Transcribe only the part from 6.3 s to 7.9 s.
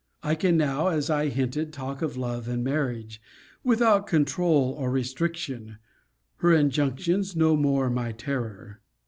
her injunctions no more